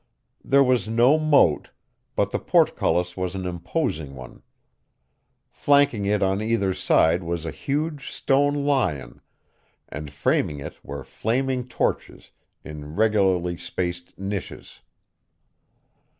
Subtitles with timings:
[0.43, 1.69] There was no moat,
[2.15, 4.41] but the portcullis was an imposing one.
[5.51, 9.21] Flanking it on either side was a huge stone lion,
[9.87, 12.31] and framing it were flaming torches
[12.63, 14.79] in regularly spaced niches.